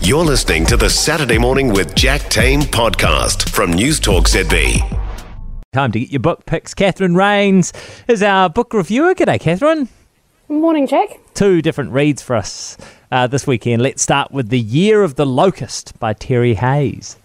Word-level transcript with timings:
You're 0.00 0.24
listening 0.24 0.66
to 0.66 0.76
the 0.76 0.90
Saturday 0.90 1.38
Morning 1.38 1.72
with 1.72 1.94
Jack 1.94 2.20
Tame 2.28 2.60
podcast 2.60 3.48
from 3.48 3.72
News 3.72 3.98
Talk 3.98 4.26
ZB. 4.28 4.78
Time 5.72 5.90
to 5.90 5.98
get 5.98 6.10
your 6.10 6.20
book 6.20 6.44
picks. 6.46 6.74
Catherine 6.74 7.14
Raynes 7.14 7.72
is 8.06 8.22
our 8.22 8.48
book 8.48 8.72
reviewer. 8.72 9.14
G'day, 9.14 9.40
Catherine. 9.40 9.88
Morning, 10.48 10.86
Jack. 10.86 11.18
Two 11.34 11.60
different 11.60 11.92
reads 11.92 12.22
for 12.22 12.36
us 12.36 12.76
uh, 13.10 13.26
this 13.26 13.46
weekend. 13.46 13.82
Let's 13.82 14.02
start 14.02 14.30
with 14.30 14.50
The 14.50 14.60
Year 14.60 15.02
of 15.02 15.16
the 15.16 15.26
Locust 15.26 15.98
by 15.98 16.12
Terry 16.12 16.54
Hayes. 16.54 17.16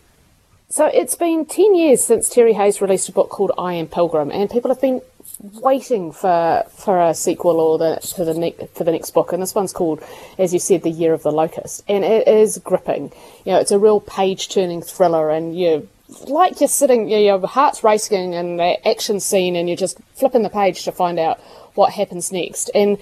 So 0.69 0.85
it's 0.85 1.15
been 1.15 1.45
10 1.45 1.75
years 1.75 2.01
since 2.03 2.29
Terry 2.29 2.53
Hayes 2.53 2.81
released 2.81 3.09
a 3.09 3.11
book 3.11 3.29
called 3.29 3.51
I 3.57 3.73
Am 3.73 3.87
Pilgrim, 3.87 4.31
and 4.31 4.49
people 4.49 4.71
have 4.71 4.81
been 4.81 5.01
waiting 5.39 6.11
for 6.11 6.63
for 6.69 7.01
a 7.01 7.13
sequel 7.13 7.59
or 7.59 7.77
the 7.77 7.99
for 8.15 8.25
the 8.25 8.69
for 8.73 8.83
the 8.83 8.91
next 8.91 9.11
book. 9.11 9.33
And 9.33 9.41
this 9.41 9.55
one's 9.55 9.73
called, 9.73 10.03
as 10.37 10.53
you 10.53 10.59
said, 10.59 10.83
The 10.83 10.89
Year 10.89 11.13
of 11.13 11.23
the 11.23 11.31
Locust, 11.31 11.83
and 11.87 12.03
it 12.03 12.27
is 12.27 12.57
gripping. 12.59 13.11
You 13.45 13.53
know, 13.53 13.59
it's 13.59 13.71
a 13.71 13.79
real 13.79 13.99
page 13.99 14.49
turning 14.49 14.81
thriller, 14.81 15.29
and 15.29 15.57
you 15.57 15.87
like 16.27 16.59
you're 16.59 16.67
sitting, 16.67 17.09
you 17.09 17.17
know, 17.17 17.21
your 17.39 17.47
heart's 17.47 17.83
racing 17.83 18.33
in 18.33 18.57
the 18.57 18.87
action 18.87 19.19
scene, 19.19 19.55
and 19.55 19.67
you're 19.67 19.77
just 19.77 19.99
flipping 20.15 20.43
the 20.43 20.49
page 20.49 20.83
to 20.83 20.91
find 20.91 21.19
out 21.19 21.39
what 21.75 21.93
happens 21.93 22.31
next. 22.31 22.69
And 22.75 22.97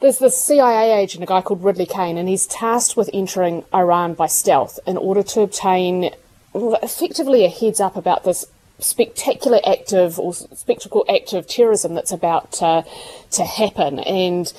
there's 0.00 0.18
this 0.18 0.42
CIA 0.42 1.00
agent, 1.00 1.22
a 1.22 1.26
guy 1.26 1.40
called 1.42 1.62
Ridley 1.62 1.86
Kane, 1.86 2.18
and 2.18 2.28
he's 2.28 2.46
tasked 2.46 2.96
with 2.96 3.08
entering 3.12 3.64
Iran 3.72 4.14
by 4.14 4.26
stealth 4.26 4.80
in 4.86 4.96
order 4.96 5.22
to 5.22 5.42
obtain 5.42 6.10
effectively 6.54 7.44
a 7.44 7.48
heads 7.48 7.80
up 7.80 7.96
about 7.96 8.24
this 8.24 8.44
spectacular 8.82 9.60
act 9.66 9.92
of 9.92 10.18
or 10.18 10.32
spectacle 10.34 11.04
act 11.08 11.32
of 11.32 11.46
terrorism 11.46 11.94
that's 11.94 12.12
about 12.12 12.52
to, 12.52 12.84
to 13.30 13.44
happen 13.44 13.98
and 14.00 14.52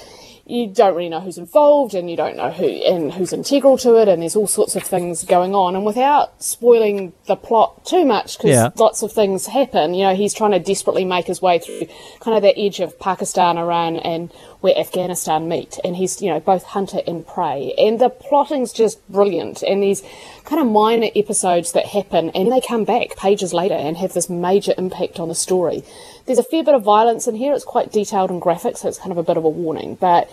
you 0.45 0.67
don't 0.67 0.93
really 0.93 1.07
know 1.07 1.21
who's 1.21 1.37
involved 1.37 1.93
and 1.93 2.09
you 2.11 2.17
don't 2.17 2.35
know 2.35 2.51
who 2.51 2.67
and 2.67 3.13
who's 3.13 3.31
integral 3.31 3.77
to 3.77 3.95
it 3.95 4.09
and 4.09 4.21
there's 4.21 4.35
all 4.35 4.45
sorts 4.45 4.75
of 4.75 4.83
things 4.83 5.23
going 5.23 5.55
on 5.55 5.73
and 5.73 5.85
without 5.85 6.43
spoiling 6.43 7.13
the 7.27 7.35
plot 7.37 7.85
too 7.85 8.03
much 8.03 8.37
because 8.37 8.49
Yeah. 8.49 8.69
lots 8.75 9.01
of 9.03 9.13
things 9.13 9.45
happen 9.45 9.93
you 9.93 10.03
know 10.03 10.13
he's 10.15 10.33
trying 10.33 10.51
to 10.51 10.59
desperately 10.59 11.05
make 11.05 11.27
his 11.27 11.41
way 11.41 11.59
through 11.59 11.87
kind 12.19 12.35
of 12.35 12.43
the 12.43 12.57
edge 12.59 12.81
of 12.81 12.99
Pakistan 12.99 13.57
Iran 13.57 13.95
and 13.95 14.33
where 14.63 14.77
Afghanistan 14.77 15.49
meet 15.49 15.77
and 15.83 15.97
he's 15.97 16.21
you 16.21 16.29
know 16.29 16.39
both 16.39 16.63
hunter 16.63 17.01
and 17.05 17.27
prey. 17.27 17.73
And 17.77 17.99
the 17.99 18.09
plotting's 18.09 18.71
just 18.71 19.05
brilliant 19.11 19.61
and 19.61 19.83
these 19.83 20.01
kind 20.45 20.61
of 20.61 20.67
minor 20.67 21.09
episodes 21.17 21.73
that 21.73 21.87
happen 21.87 22.29
and 22.29 22.49
they 22.49 22.61
come 22.61 22.85
back 22.85 23.17
pages 23.17 23.53
later 23.53 23.73
and 23.73 23.97
have 23.97 24.13
this 24.13 24.29
major 24.29 24.73
impact 24.77 25.19
on 25.19 25.27
the 25.27 25.35
story. 25.35 25.83
There's 26.25 26.39
a 26.39 26.43
fair 26.43 26.63
bit 26.63 26.75
of 26.75 26.81
violence 26.81 27.27
in 27.27 27.35
here. 27.35 27.53
It's 27.53 27.65
quite 27.65 27.91
detailed 27.91 28.29
and 28.29 28.41
graphic 28.41 28.77
so 28.77 28.87
it's 28.87 28.99
kind 28.99 29.11
of 29.11 29.17
a 29.17 29.23
bit 29.23 29.35
of 29.35 29.43
a 29.43 29.49
warning 29.49 29.95
but 29.95 30.29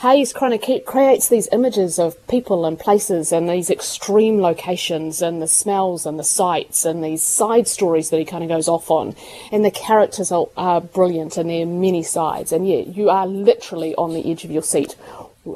Hayes 0.00 0.34
kind 0.34 0.52
of 0.52 0.60
creates 0.84 1.28
these 1.30 1.48
images 1.52 1.98
of 1.98 2.24
people 2.28 2.66
and 2.66 2.78
places 2.78 3.32
and 3.32 3.48
these 3.48 3.70
extreme 3.70 4.42
locations 4.42 5.22
and 5.22 5.40
the 5.40 5.48
smells 5.48 6.04
and 6.04 6.18
the 6.18 6.24
sights 6.24 6.84
and 6.84 7.02
these 7.02 7.22
side 7.22 7.66
stories 7.66 8.10
that 8.10 8.18
he 8.18 8.26
kind 8.26 8.44
of 8.44 8.50
goes 8.50 8.68
off 8.68 8.90
on. 8.90 9.16
And 9.50 9.64
the 9.64 9.70
characters 9.70 10.30
are, 10.30 10.48
are 10.54 10.82
brilliant 10.82 11.38
and 11.38 11.48
there 11.48 11.62
are 11.62 11.66
many 11.66 12.02
sides. 12.02 12.52
And 12.52 12.68
yeah, 12.68 12.80
you 12.80 13.08
are 13.08 13.26
literally 13.26 13.94
on 13.94 14.12
the 14.12 14.30
edge 14.30 14.44
of 14.44 14.50
your 14.50 14.62
seat, 14.62 14.96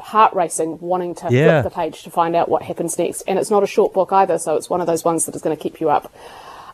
heart 0.00 0.32
racing, 0.32 0.78
wanting 0.80 1.14
to 1.16 1.28
Yeah. 1.30 1.60
flip 1.60 1.72
the 1.72 1.76
page 1.76 2.02
to 2.04 2.10
find 2.10 2.34
out 2.34 2.48
what 2.48 2.62
happens 2.62 2.96
next. 2.96 3.20
And 3.28 3.38
it's 3.38 3.50
not 3.50 3.62
a 3.62 3.66
short 3.66 3.92
book 3.92 4.10
either, 4.10 4.38
so 4.38 4.56
it's 4.56 4.70
one 4.70 4.80
of 4.80 4.86
those 4.86 5.04
ones 5.04 5.26
that 5.26 5.34
is 5.36 5.42
going 5.42 5.54
to 5.54 5.62
keep 5.62 5.82
you 5.82 5.90
up 5.90 6.10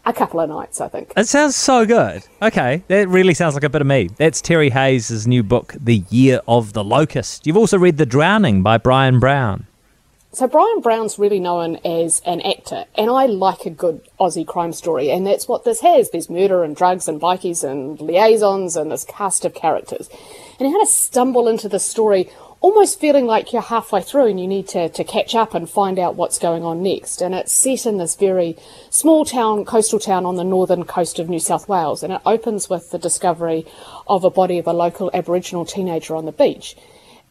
a 0.07 0.13
couple 0.13 0.41
of 0.41 0.49
nights, 0.49 0.81
I 0.81 0.89
think. 0.89 1.13
It 1.17 1.27
sounds 1.27 1.57
so 1.57 1.85
good. 1.85 2.25
Okay, 2.41 2.83
that 2.89 3.09
really 3.09 3.35
sounds 3.35 3.55
like 3.55 3.65
a 3.65 3.69
bit 3.69 3.81
of 3.81 3.87
me. 3.87 4.09
That's 4.17 4.41
Terry 4.41 4.71
Hayes' 4.71 5.27
new 5.27 5.43
book, 5.43 5.75
The 5.79 6.05
Year 6.09 6.41
of 6.47 6.73
the 6.73 6.85
Locust. 6.85 7.47
You've 7.47 7.57
also 7.57 7.77
read 7.77 7.99
The 7.99 8.07
Drowning 8.07 8.63
by 8.63 8.79
Bryan 8.79 9.19
Brown. 9.19 9.67
So 10.33 10.47
Bryan 10.47 10.81
Brown's 10.81 11.19
really 11.19 11.41
known 11.41 11.77
as 11.83 12.21
an 12.27 12.43
actor, 12.43 12.85
and 12.95 13.11
I 13.11 13.25
like 13.25 13.65
a 13.65 13.71
good 13.71 14.07
Aussie 14.21 14.47
crime 14.47 14.75
story, 14.75 15.11
and 15.11 15.27
that's 15.27 15.49
what 15.49 15.65
this 15.65 15.81
has. 15.81 16.11
There's 16.11 16.29
murder 16.29 16.63
and 16.63 16.77
drugs 16.77 17.09
and 17.09 17.19
bikies 17.19 17.65
and 17.65 17.99
liaisons 17.99 18.77
and 18.77 18.93
this 18.93 19.05
cast 19.05 19.47
of 19.47 19.55
characters. 19.55 20.11
And 20.59 20.67
he 20.67 20.73
had 20.73 20.81
to 20.81 20.87
stumble 20.87 21.49
into 21.49 21.71
the 21.71 21.79
story 21.79 22.31
almost 22.61 22.99
feeling 22.99 23.27
like 23.27 23.53
you're 23.53 23.63
halfway 23.63 24.03
through 24.03 24.27
and 24.27 24.41
you 24.41 24.47
need 24.47 24.69
to, 24.69 24.89
to 24.89 25.05
catch 25.05 25.35
up 25.35 25.55
and 25.55 25.69
find 25.69 25.99
out 25.99 26.17
what's 26.17 26.39
going 26.39 26.63
on 26.63 26.83
next. 26.83 27.21
And 27.21 27.35
it's 27.35 27.53
set 27.53 27.87
in 27.87 27.99
this 27.99 28.15
very 28.15 28.57
small 28.91 29.25
town, 29.25 29.65
coastal 29.65 29.99
town 29.99 30.25
on 30.25 30.37
the 30.37 30.45
northern 30.45 30.85
coast 30.85 31.19
of 31.19 31.29
New 31.29 31.41
South 31.41 31.69
Wales, 31.69 32.03
and 32.03 32.13
it 32.13 32.21
opens 32.25 32.69
with 32.69 32.91
the 32.91 32.99
discovery 32.99 33.67
of 34.07 34.25
a 34.25 34.31
body 34.31 34.59
of 34.59 34.67
a 34.67 34.73
local 34.73 35.11
Aboriginal 35.13 35.65
teenager 35.65 36.17
on 36.17 36.25
the 36.25 36.33
beach. 36.33 36.77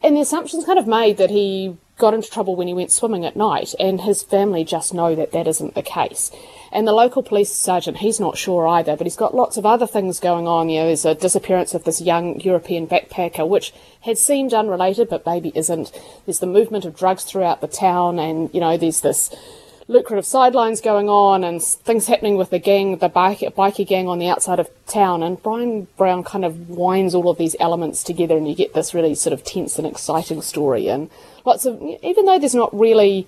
And 0.03 0.15
the 0.15 0.21
assumption's 0.21 0.65
kind 0.65 0.77
of 0.77 0.87
made 0.87 1.17
that 1.17 1.29
he 1.31 1.77
got 1.97 2.13
into 2.13 2.29
trouble 2.29 2.55
when 2.55 2.67
he 2.67 2.73
went 2.73 2.91
swimming 2.91 3.25
at 3.25 3.37
night, 3.37 3.73
and 3.79 4.01
his 4.01 4.21
family 4.21 4.65
just 4.65 4.93
know 4.93 5.15
that 5.15 5.31
that 5.31 5.47
isn't 5.47 5.75
the 5.75 5.81
case. 5.81 6.29
And 6.71 6.85
the 6.85 6.91
local 6.91 7.23
police 7.23 7.51
sergeant, 7.51 7.97
he's 7.97 8.19
not 8.19 8.37
sure 8.37 8.67
either, 8.67 8.97
but 8.97 9.07
he's 9.07 9.15
got 9.15 9.33
lots 9.33 9.55
of 9.55 9.65
other 9.65 9.87
things 9.87 10.19
going 10.19 10.45
on. 10.45 10.67
You 10.67 10.81
know, 10.81 10.85
there's 10.87 11.05
a 11.05 11.15
disappearance 11.15 11.73
of 11.73 11.85
this 11.85 12.01
young 12.01 12.39
European 12.41 12.85
backpacker, 12.85 13.47
which 13.47 13.73
had 14.01 14.17
seemed 14.17 14.53
unrelated, 14.53 15.07
but 15.07 15.25
maybe 15.25 15.53
isn't. 15.55 15.91
There's 16.25 16.39
the 16.39 16.47
movement 16.47 16.83
of 16.83 16.97
drugs 16.97 17.23
throughout 17.23 17.61
the 17.61 17.67
town, 17.67 18.19
and, 18.19 18.53
you 18.53 18.59
know, 18.59 18.75
there's 18.75 19.01
this 19.01 19.33
lucrative 19.87 20.25
sidelines 20.25 20.81
going 20.81 21.09
on 21.09 21.43
and 21.43 21.61
things 21.61 22.07
happening 22.07 22.37
with 22.37 22.49
the 22.49 22.59
gang, 22.59 22.97
the 22.97 23.09
bike, 23.09 23.39
biker 23.39 23.85
gang 23.85 24.07
on 24.07 24.19
the 24.19 24.27
outside 24.27 24.59
of 24.59 24.69
town. 24.87 25.21
And 25.21 25.41
Bryan 25.41 25.87
Brown 25.97 26.23
kind 26.23 26.43
of 26.43 26.69
winds 26.69 27.13
all 27.13 27.29
of 27.29 27.37
these 27.37 27.55
elements 27.59 28.03
together, 28.03 28.35
and 28.37 28.47
you 28.47 28.55
get 28.55 28.73
this 28.73 28.93
really 28.93 29.15
sort 29.15 29.33
of 29.33 29.43
tense 29.43 29.77
and 29.77 29.87
exciting 29.87 30.41
story. 30.41 30.87
And 30.87 31.09
lots 31.45 31.65
of, 31.65 31.81
even 32.01 32.25
though 32.25 32.39
there's 32.39 32.55
not 32.55 32.77
really 32.77 33.27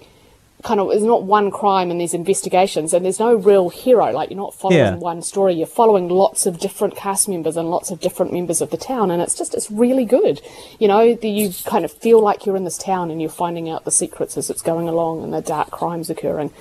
kind 0.64 0.80
of, 0.80 0.90
there's 0.90 1.04
not 1.04 1.24
one 1.24 1.52
crime 1.52 1.92
in 1.92 1.98
these 1.98 2.14
investigations, 2.14 2.94
and 2.94 3.06
there's 3.06 3.20
no 3.20 3.36
real 3.36 3.70
hero. 3.70 4.12
Like 4.12 4.30
you're 4.30 4.38
not 4.38 4.54
following 4.56 4.78
Yeah. 4.80 4.96
one 4.96 5.22
story, 5.22 5.54
you're 5.54 5.68
following 5.68 6.10
lots 6.10 6.46
of 6.46 6.60
different 6.60 6.96
cast 6.96 7.30
members 7.30 7.56
and 7.58 7.70
lots 7.70 7.92
of 7.92 8.00
different 8.00 8.34
members 8.34 8.60
of 8.62 8.70
the 8.72 8.78
town, 8.78 9.12
and 9.12 9.22
it's 9.22 9.36
just 9.36 9.54
it's 9.54 9.70
really 9.70 10.06
good. 10.06 10.42
You 10.80 10.88
know, 10.88 11.14
the, 11.14 11.30
you 11.30 11.52
kind 11.66 11.86
of 11.86 11.92
feel 11.92 12.20
like 12.22 12.46
you're 12.46 12.56
in 12.58 12.64
this 12.64 12.78
town 12.78 13.12
and 13.12 13.22
you're 13.22 13.30
finding 13.30 13.70
out 13.70 13.86
the 13.86 13.92
secrets 13.92 14.38
as 14.38 14.50
it's 14.50 14.62
going 14.62 14.88
along 14.90 15.24
and 15.24 15.34
the 15.34 15.42
dark 15.42 15.70
crimes 15.72 16.10
occurring. 16.10 16.52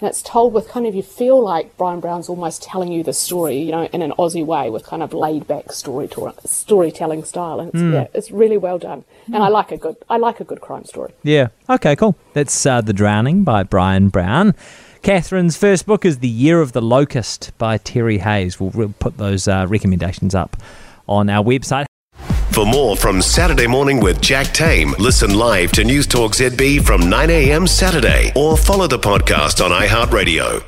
And 0.00 0.08
it's 0.08 0.22
told 0.22 0.52
with 0.52 0.68
kind 0.68 0.86
of 0.86 0.94
you 0.94 1.02
feel 1.02 1.42
like 1.42 1.76
Bryan 1.76 2.00
Brown's 2.00 2.28
almost 2.28 2.62
telling 2.62 2.92
you 2.92 3.02
the 3.02 3.12
story, 3.12 3.58
you 3.58 3.72
know, 3.72 3.84
in 3.84 4.02
an 4.02 4.12
Aussie 4.18 4.44
way 4.44 4.68
with 4.68 4.84
kind 4.84 5.02
of 5.02 5.12
laid 5.12 5.46
back 5.46 5.72
story 5.72 6.08
storytelling 6.44 7.24
style, 7.24 7.60
and 7.60 7.70
it's, 7.70 7.82
yeah, 7.82 8.06
it's 8.12 8.30
really 8.30 8.58
well 8.58 8.78
done. 8.78 9.04
And 9.26 9.36
I 9.36 9.48
like 9.48 9.72
a 9.72 9.76
good 9.76 9.96
I 10.08 10.18
like 10.18 10.40
a 10.40 10.44
good 10.44 10.60
crime 10.60 10.84
story. 10.84 11.12
Yeah. 11.22 11.48
Okay, 11.68 11.96
cool. 11.96 12.16
That's 12.34 12.66
uh, 12.66 12.80
The 12.80 12.92
Drowning 12.92 13.44
by 13.44 13.62
Bryan 13.62 14.08
Brown. 14.08 14.54
Catherine's 15.02 15.56
first 15.56 15.86
book 15.86 16.04
is 16.04 16.18
The 16.18 16.28
Year 16.28 16.60
of 16.60 16.72
the 16.72 16.82
Locust 16.82 17.52
by 17.58 17.78
Terry 17.78 18.18
Hayes. 18.18 18.58
We'll, 18.58 18.70
we'll 18.70 18.94
put 18.98 19.16
those 19.16 19.46
uh, 19.46 19.66
recommendations 19.68 20.34
up 20.34 20.56
on 21.08 21.30
our 21.30 21.44
website. 21.44 21.85
For 22.56 22.64
more 22.64 22.96
from 22.96 23.20
Saturday 23.20 23.66
Morning 23.66 24.00
with 24.00 24.18
Jack 24.22 24.46
Tame, 24.54 24.94
listen 24.98 25.34
live 25.34 25.72
to 25.72 25.84
News 25.84 26.06
Talk 26.06 26.32
ZB 26.32 26.82
from 26.82 27.10
9 27.10 27.28
a.m. 27.28 27.66
Saturday 27.66 28.32
or 28.34 28.56
follow 28.56 28.86
the 28.86 28.98
podcast 28.98 29.62
on 29.62 29.72
iHeartRadio. 29.72 30.66